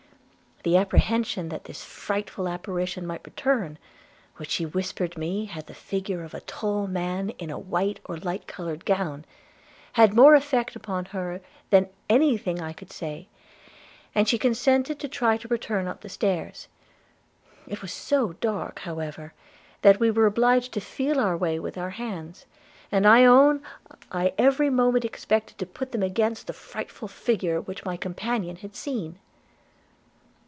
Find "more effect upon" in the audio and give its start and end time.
10.13-11.05